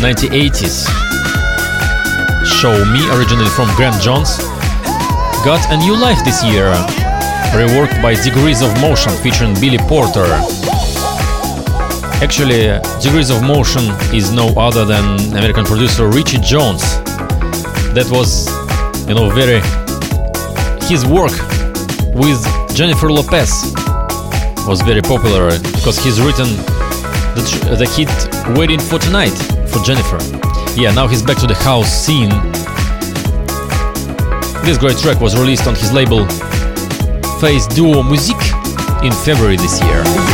[0.06, 0.86] 1980s.
[2.46, 4.38] Show Me, originally from Graham Jones,
[5.44, 6.72] got a new life this year,
[7.58, 10.30] reworked by Degrees of Motion featuring Billy Porter.
[12.22, 13.84] Actually, Degrees of Motion
[14.14, 16.84] is no other than American producer Richie Jones.
[17.98, 18.46] That was,
[19.08, 19.60] you know, very
[20.88, 21.34] his work
[22.14, 22.40] with
[22.76, 23.74] Jennifer Lopez
[24.68, 26.46] was very popular because he's written
[27.34, 29.32] the, the hit Waiting for Tonight
[29.70, 30.18] for Jennifer.
[30.76, 32.30] Yeah, now he's back to the house scene.
[34.66, 36.28] This great track was released on his label
[37.40, 38.36] Face Duo Musique
[39.02, 40.33] in February this year.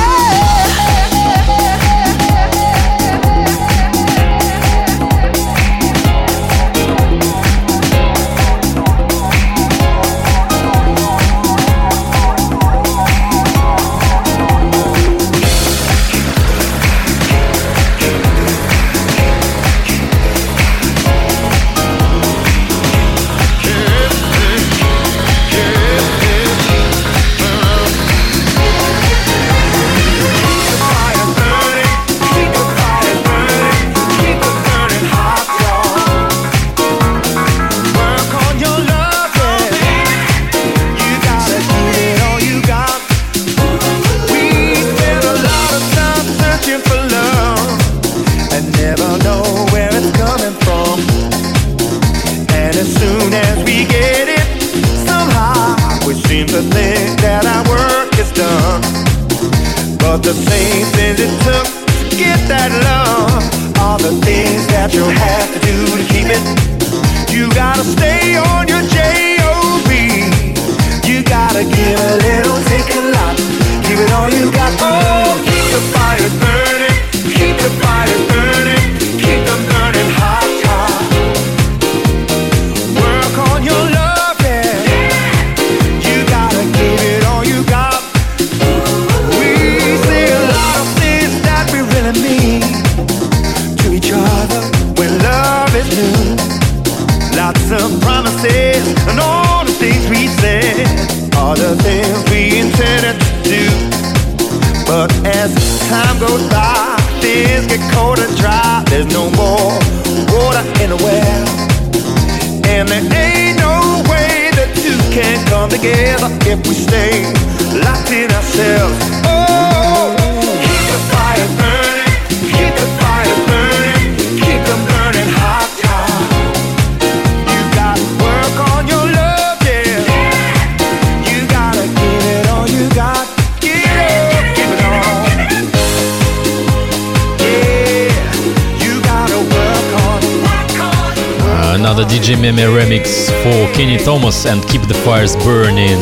[143.75, 146.01] Kenny Thomas and Keep the Fires Burning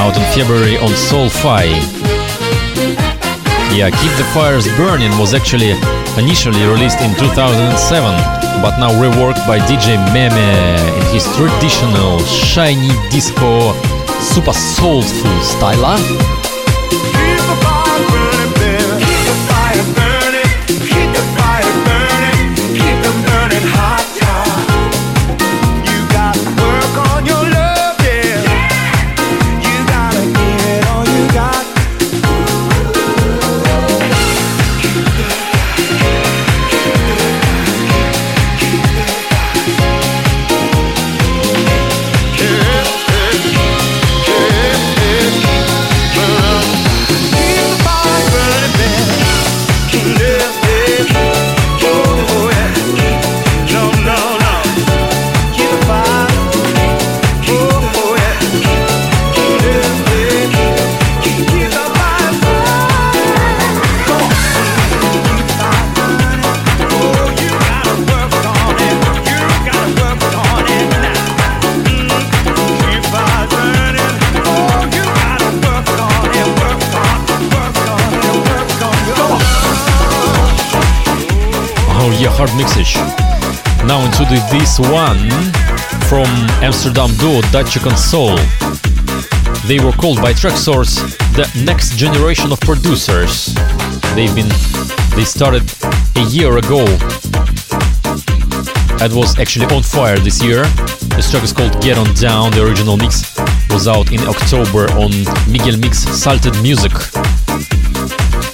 [0.00, 1.68] out in February on Soulfy.
[3.76, 5.72] Yeah, Keep the Fires Burning was actually
[6.16, 7.76] initially released in 2007,
[8.62, 13.72] but now reworked by DJ Meme in his traditional shiny disco
[14.22, 16.39] super soulful style.
[82.40, 82.96] Hard mixage.
[83.86, 85.28] Now into the, this one
[86.08, 86.24] from
[86.64, 88.34] Amsterdam duo Dutch Soul.
[89.68, 91.04] They were called by Traxsource
[91.36, 93.52] the next generation of producers.
[94.16, 94.48] They've been
[95.14, 95.68] they started
[96.16, 96.86] a year ago.
[99.04, 100.62] It was actually on fire this year.
[101.12, 102.52] The track is called Get On Down.
[102.52, 103.36] The original mix
[103.68, 105.10] was out in October on
[105.52, 107.19] Miguel Migs Salted Music.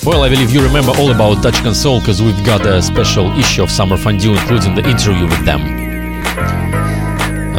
[0.06, 3.64] Well, I believe you remember all about Dutch Soul because we've got a special issue
[3.64, 5.64] of Summer Fondue, including the interview with them.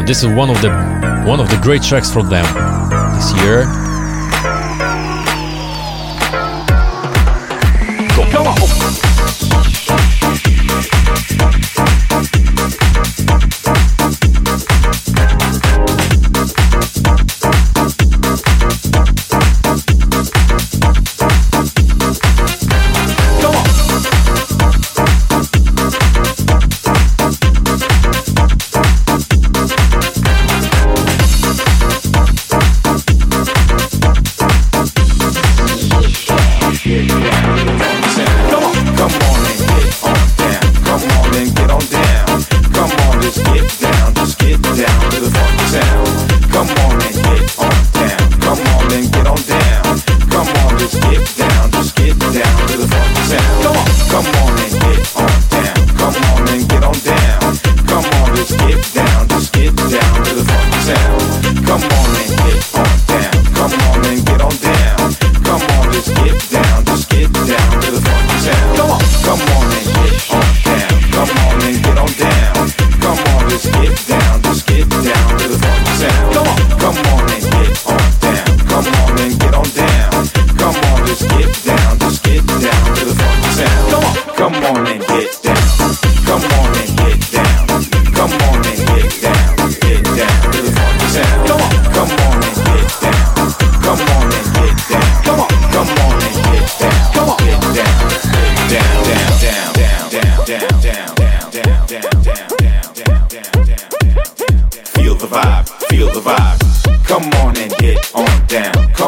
[0.05, 0.69] This is one of the
[1.27, 2.45] one of the great tracks for them
[3.15, 3.86] this year.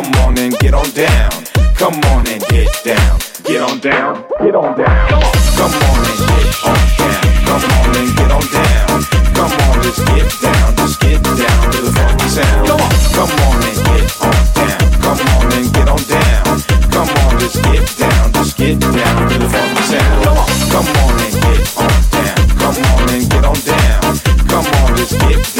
[0.10, 1.30] Come on and get on down.
[1.77, 3.19] Come on and get down.
[3.44, 4.26] Get on down.
[4.41, 5.07] Get on down.
[5.07, 7.30] Come on Come on and get on down.
[7.45, 9.03] Come on and get on down.
[9.38, 10.76] Come on, let's get down.
[10.77, 12.68] Just get down to the funky sound.
[12.68, 14.81] Come on Come on and get on down.
[14.98, 16.57] Come on and get on down.
[16.90, 18.34] Come on, let's get down.
[18.34, 20.26] Just get down to the funky sound.
[20.73, 22.38] Come on and get on down.
[22.57, 24.18] Come on and get on down.
[24.49, 25.59] Come on, let's get down.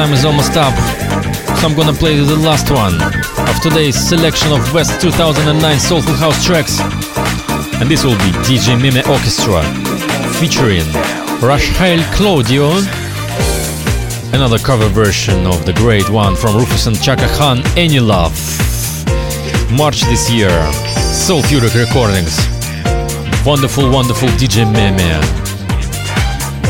[0.00, 0.72] Up,
[1.58, 2.94] so I'm gonna play the last one
[3.48, 6.80] of today's selection of West 2009 Soulful House tracks.
[7.80, 9.62] And this will be DJ Meme Orchestra
[10.40, 10.86] featuring
[11.42, 12.70] Rachel Claudio,
[14.32, 18.32] another cover version of the great one from Rufus and Chaka Khan, Any Love.
[19.70, 20.48] March this year,
[21.12, 22.38] Soulfuric Recordings.
[23.44, 25.20] Wonderful, wonderful DJ Meme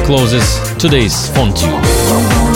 [0.05, 2.50] closes today's fondue.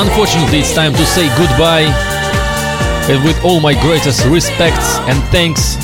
[0.00, 1.88] Unfortunately, it's time to say goodbye.
[3.12, 5.76] And with all my greatest respects and thanks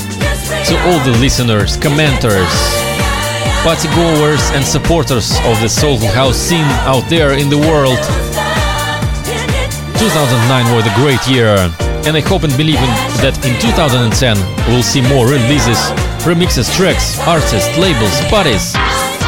[0.69, 2.53] to all the listeners, commenters,
[3.63, 7.99] party goers, and supporters of the Soulful House scene out there in the world.
[10.01, 11.53] 2009 was a great year,
[12.05, 14.37] and I hope and believe in that in 2010
[14.69, 15.77] we'll see more releases,
[16.25, 18.73] remixes, tracks, artists, labels, parties,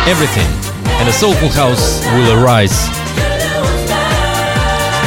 [0.07, 0.49] everything,
[0.97, 2.98] and the Soulful House will arise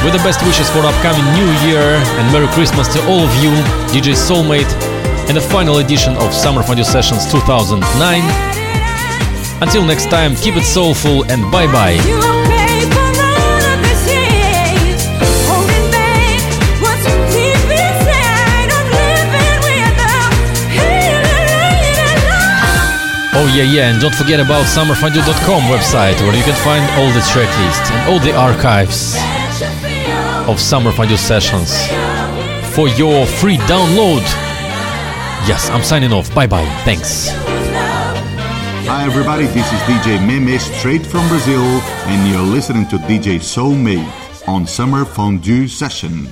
[0.05, 1.79] with the best wishes for upcoming new year
[2.19, 3.51] and Merry Christmas to all of you,
[3.95, 4.71] DJ Soulmate,
[5.29, 7.83] and the final edition of Summer Fondue Sessions 2009.
[9.63, 11.99] Until next time, keep it soulful and bye bye.
[23.35, 27.25] Oh yeah, yeah, and don't forget about summerfondue.com website where you can find all the
[27.31, 29.17] track lists and all the archives
[30.53, 31.73] of Summer Fondue sessions
[32.75, 34.21] for your free download.
[35.49, 36.33] Yes, I'm signing off.
[36.35, 36.67] Bye bye.
[36.85, 37.31] Thanks.
[38.85, 44.47] Hi everybody, this is DJ Meme straight from Brazil and you're listening to DJ Soulmate
[44.47, 46.29] on Summer Fondue Session.